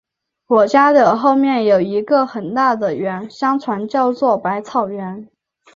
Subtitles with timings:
[0.47, 5.27] 我家的后面有一个很大的园，相传叫作百草园